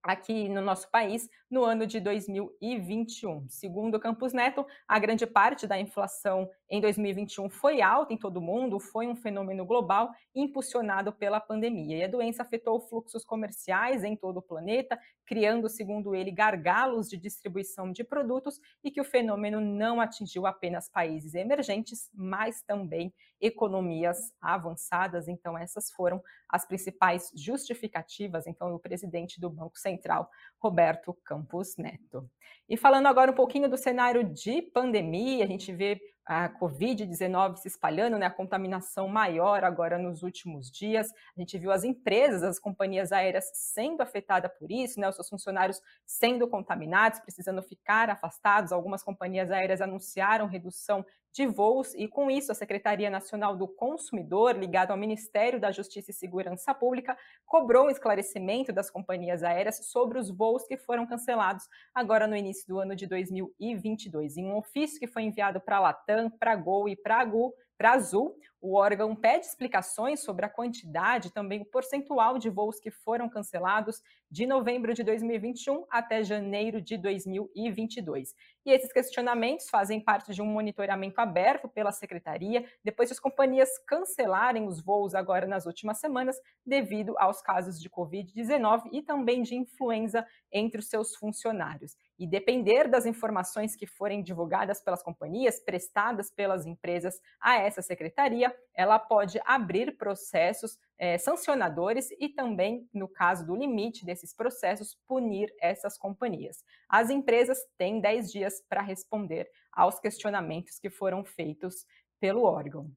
aqui 0.05 0.47
no 0.47 0.61
nosso 0.61 0.89
país 0.89 1.27
no 1.49 1.63
ano 1.63 1.85
de 1.87 1.99
2021. 1.99 3.49
Segundo 3.49 3.95
o 3.95 3.99
Campus 3.99 4.33
Neto, 4.33 4.65
a 4.87 4.99
grande 4.99 5.25
parte 5.25 5.65
da 5.65 5.79
inflação 5.79 6.49
em 6.69 6.81
2021 6.81 7.49
foi 7.49 7.81
alta 7.81 8.13
em 8.13 8.17
todo 8.17 8.37
o 8.37 8.41
mundo, 8.41 8.79
foi 8.79 9.07
um 9.07 9.15
fenômeno 9.15 9.65
global 9.65 10.09
impulsionado 10.33 11.13
pela 11.13 11.39
pandemia. 11.39 11.97
E 11.97 12.03
a 12.03 12.07
doença 12.07 12.41
afetou 12.41 12.79
fluxos 12.79 13.23
comerciais 13.23 14.03
em 14.03 14.15
todo 14.15 14.37
o 14.37 14.41
planeta, 14.41 14.99
criando, 15.25 15.69
segundo 15.69 16.15
ele, 16.15 16.31
gargalos 16.31 17.07
de 17.07 17.17
distribuição 17.17 17.91
de 17.91 18.03
produtos 18.03 18.59
e 18.83 18.89
que 18.89 18.99
o 18.99 19.05
fenômeno 19.05 19.61
não 19.61 20.01
atingiu 20.01 20.47
apenas 20.47 20.89
países 20.89 21.35
emergentes, 21.35 22.09
mas 22.13 22.63
também 22.63 23.13
economias 23.39 24.17
avançadas. 24.41 25.27
Então, 25.27 25.57
essas 25.57 25.91
foram 25.91 26.21
as 26.49 26.65
principais 26.65 27.31
justificativas, 27.35 28.47
então, 28.47 28.71
do 28.71 28.79
presidente 28.79 29.39
do 29.39 29.49
Banco 29.49 29.77
Central, 29.77 30.29
Roberto 30.59 31.13
Campos 31.23 31.77
Neto. 31.77 32.29
E 32.67 32.75
falando 32.75 33.07
agora 33.07 33.31
um 33.31 33.35
pouquinho 33.35 33.69
do 33.69 33.77
cenário 33.77 34.23
de 34.23 34.61
pandemia, 34.61 35.43
a 35.43 35.47
gente 35.47 35.71
vê 35.71 35.99
a 36.25 36.49
Covid-19 36.49 37.57
se 37.57 37.67
espalhando, 37.67 38.17
né, 38.17 38.25
a 38.25 38.31
contaminação 38.31 39.07
maior 39.07 39.63
agora 39.63 39.97
nos 39.97 40.23
últimos 40.23 40.71
dias. 40.71 41.11
A 41.37 41.39
gente 41.39 41.57
viu 41.57 41.71
as 41.71 41.83
empresas, 41.83 42.41
as 42.41 42.59
companhias 42.59 43.11
aéreas 43.11 43.45
sendo 43.53 44.01
afetadas 44.01 44.51
por 44.57 44.71
isso, 44.71 44.99
né, 44.99 45.07
os 45.07 45.15
seus 45.15 45.29
funcionários 45.29 45.79
sendo 46.05 46.47
contaminados, 46.47 47.19
precisando 47.19 47.61
ficar 47.61 48.09
afastados. 48.09 48.71
Algumas 48.71 49.03
companhias 49.03 49.51
aéreas 49.51 49.81
anunciaram 49.81 50.47
redução 50.47 51.05
de 51.35 51.45
voos 51.45 51.93
e 51.95 52.07
com 52.07 52.31
isso 52.31 52.49
a 52.49 52.55
Secretaria 52.55 53.09
Nacional 53.09 53.57
do 53.57 53.67
Consumidor, 53.67 54.55
ligada 54.55 54.93
ao 54.93 54.97
Ministério 54.97 55.59
da 55.59 55.69
Justiça 55.69 56.11
e 56.11 56.13
Segurança 56.13 56.73
Pública, 56.73 57.17
cobrou 57.45 57.87
um 57.87 57.89
esclarecimento 57.89 58.71
das 58.71 58.89
companhias 58.89 59.43
aéreas 59.43 59.85
sobre 59.91 60.17
os 60.17 60.29
voos 60.29 60.65
que 60.65 60.77
foram 60.77 61.05
cancelados 61.05 61.67
agora 61.93 62.25
no 62.25 62.37
início 62.37 62.65
do 62.65 62.79
ano 62.79 62.95
de 62.95 63.05
2022. 63.05 64.37
Em 64.37 64.45
um 64.45 64.55
ofício 64.55 64.97
que 64.97 65.07
foi 65.07 65.23
enviado 65.23 65.59
para 65.59 65.75
a 65.75 65.81
Latam, 65.81 66.29
para 66.29 66.53
a 66.53 66.55
Gol 66.55 66.87
e 66.87 66.95
para 66.95 67.17
a 67.17 67.91
Azul, 67.91 68.33
o 68.65 68.73
órgão 68.73 69.15
pede 69.15 69.45
explicações 69.45 70.21
sobre 70.21 70.43
a 70.43 70.49
quantidade 70.49 71.27
e 71.27 71.31
também 71.31 71.61
o 71.61 71.65
percentual 71.65 72.39
de 72.39 72.49
voos 72.49 72.79
que 72.79 72.89
foram 72.89 73.29
cancelados 73.29 74.01
de 74.29 74.47
novembro 74.47 74.91
de 74.91 75.03
2021 75.03 75.85
até 75.87 76.23
janeiro 76.23 76.81
de 76.81 76.97
2022. 76.97 78.33
E 78.65 78.71
esses 78.71 78.91
questionamentos 78.91 79.69
fazem 79.69 80.01
parte 80.01 80.33
de 80.33 80.41
um 80.41 80.47
monitoramento 80.47 81.21
aberto 81.21 81.69
pela 81.69 81.91
secretaria 81.91 82.65
depois 82.83 83.09
de 83.09 83.13
as 83.13 83.19
companhias 83.19 83.69
cancelarem 83.85 84.65
os 84.65 84.81
voos 84.81 85.13
agora 85.13 85.45
nas 85.45 85.67
últimas 85.67 85.99
semanas 85.99 86.35
devido 86.65 87.15
aos 87.19 87.43
casos 87.43 87.79
de 87.79 87.87
Covid-19 87.87 88.89
e 88.91 89.03
também 89.03 89.43
de 89.43 89.55
influenza 89.55 90.25
entre 90.51 90.79
os 90.79 90.89
seus 90.89 91.15
funcionários. 91.15 91.95
E 92.17 92.25
depender 92.25 92.87
das 92.87 93.05
informações 93.05 93.75
que 93.75 93.85
forem 93.85 94.23
divulgadas 94.23 94.81
pelas 94.81 95.03
companhias, 95.03 95.59
prestadas 95.59 96.31
pelas 96.31 96.65
empresas 96.65 97.21
a 97.39 97.57
essa 97.57 97.83
secretaria, 97.83 98.54
ela 98.73 98.99
pode 98.99 99.39
abrir 99.45 99.97
processos 99.97 100.77
é, 100.97 101.17
sancionadores 101.17 102.09
e 102.19 102.29
também, 102.29 102.87
no 102.93 103.07
caso 103.07 103.45
do 103.45 103.55
limite 103.55 104.05
desses 104.05 104.33
processos, 104.33 104.97
punir 105.07 105.53
essas 105.61 105.97
companhias. 105.97 106.63
As 106.87 107.09
empresas 107.09 107.59
têm 107.77 107.99
10 107.99 108.31
dias 108.31 108.63
para 108.67 108.81
responder 108.81 109.49
aos 109.71 109.99
questionamentos 109.99 110.79
que 110.79 110.89
foram 110.89 111.23
feitos 111.23 111.85
pelo 112.19 112.43
órgão. 112.43 112.91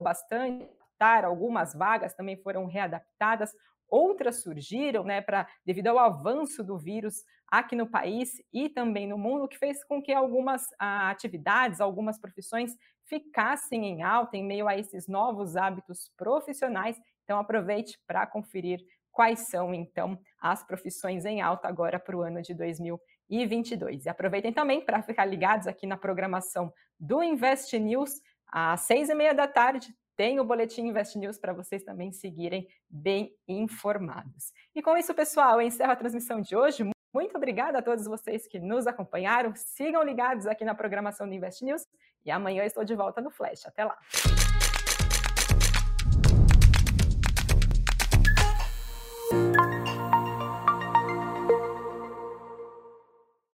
bastante. 0.00 0.68
Algumas 1.00 1.74
vagas 1.74 2.12
também 2.14 2.36
foram 2.42 2.66
readaptadas, 2.66 3.54
outras 3.88 4.42
surgiram, 4.42 5.04
né, 5.04 5.20
para 5.20 5.46
devido 5.64 5.86
ao 5.86 5.98
avanço 5.98 6.64
do 6.64 6.76
vírus 6.76 7.22
aqui 7.46 7.76
no 7.76 7.88
país 7.88 8.32
e 8.52 8.68
também 8.68 9.06
no 9.06 9.16
mundo, 9.16 9.46
que 9.46 9.56
fez 9.56 9.84
com 9.84 10.02
que 10.02 10.12
algumas 10.12 10.66
ah, 10.76 11.08
atividades, 11.08 11.80
algumas 11.80 12.18
profissões 12.18 12.74
ficassem 13.04 13.86
em 13.86 14.02
alta 14.02 14.36
em 14.36 14.44
meio 14.44 14.66
a 14.66 14.76
esses 14.76 15.06
novos 15.06 15.56
hábitos 15.56 16.10
profissionais 16.16 17.00
então 17.28 17.38
aproveite 17.38 18.00
para 18.06 18.26
conferir 18.26 18.80
quais 19.12 19.50
são 19.50 19.74
então 19.74 20.18
as 20.40 20.64
profissões 20.64 21.26
em 21.26 21.42
alta 21.42 21.68
agora 21.68 22.00
para 22.00 22.16
o 22.16 22.22
ano 22.22 22.40
de 22.40 22.54
2022. 22.54 24.06
E 24.06 24.08
aproveitem 24.08 24.50
também 24.50 24.82
para 24.82 25.02
ficar 25.02 25.26
ligados 25.26 25.66
aqui 25.66 25.86
na 25.86 25.98
programação 25.98 26.72
do 26.98 27.22
Invest 27.22 27.78
News 27.78 28.12
às 28.46 28.80
seis 28.80 29.10
e 29.10 29.14
meia 29.14 29.34
da 29.34 29.46
tarde. 29.46 29.94
Tem 30.16 30.40
o 30.40 30.44
Boletim 30.44 30.86
Invest 30.86 31.18
News 31.18 31.36
para 31.36 31.52
vocês 31.52 31.84
também 31.84 32.12
seguirem 32.12 32.66
bem 32.88 33.30
informados. 33.46 34.50
E 34.74 34.80
com 34.80 34.96
isso, 34.96 35.12
pessoal, 35.12 35.60
eu 35.60 35.66
encerro 35.66 35.92
a 35.92 35.96
transmissão 35.96 36.40
de 36.40 36.56
hoje. 36.56 36.90
Muito 37.12 37.36
obrigada 37.36 37.78
a 37.78 37.82
todos 37.82 38.06
vocês 38.06 38.48
que 38.48 38.58
nos 38.58 38.86
acompanharam. 38.86 39.52
Sigam 39.54 40.02
ligados 40.02 40.46
aqui 40.46 40.64
na 40.64 40.74
programação 40.74 41.28
do 41.28 41.34
Invest 41.34 41.62
News 41.62 41.82
e 42.24 42.30
amanhã 42.30 42.62
eu 42.62 42.66
estou 42.66 42.84
de 42.84 42.94
volta 42.94 43.20
no 43.20 43.30
Flash. 43.30 43.66
Até 43.66 43.84
lá! 43.84 43.98